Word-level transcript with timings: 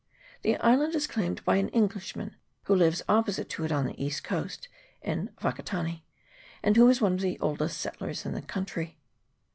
The 0.41 0.57
island 0.57 0.95
is 0.95 1.05
claimed 1.05 1.45
by 1.45 1.57
an 1.57 1.69
Englishman, 1.69 2.35
who 2.63 2.73
lives 2.73 3.03
opposite 3.07 3.49
to 3.49 3.65
it 3.65 3.71
on 3.71 3.85
the 3.85 4.03
east 4.03 4.23
coast, 4.23 4.67
in 5.03 5.29
Wakatane, 5.43 6.01
and 6.63 6.75
who 6.75 6.89
is 6.89 7.01
one 7.01 7.13
of 7.13 7.21
the 7.21 7.37
oldest 7.39 7.79
settlers 7.79 8.25
in 8.25 8.33
the 8.33 8.41
country. 8.41 8.97